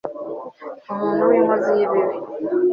umuntu 0.91 1.21
winkozi 1.31 1.71
yibibi 1.77 2.17